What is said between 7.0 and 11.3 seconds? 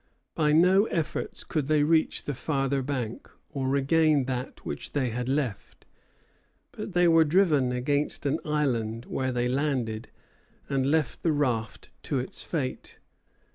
were driven against an island, where they landed, and left